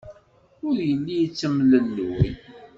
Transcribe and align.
Ur 0.67 0.77
yelli 0.87 1.13
yettemlelluy. 1.21 2.27